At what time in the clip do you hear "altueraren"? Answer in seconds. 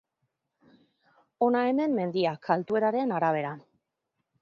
2.57-3.17